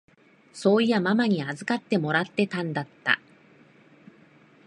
[0.51, 3.19] そういやママに預かってもらってたんだった。